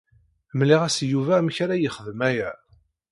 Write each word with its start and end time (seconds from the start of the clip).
Mliɣ-as 0.57 0.97
i 1.03 1.07
Yuba 1.11 1.33
amek 1.37 1.57
ara 1.63 1.75
yexdem 1.81 2.21
aya. 2.29 2.49